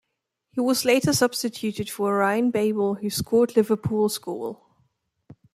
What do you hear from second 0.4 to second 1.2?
He was later